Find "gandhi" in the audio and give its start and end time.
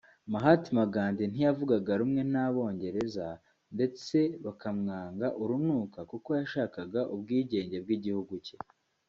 0.93-1.23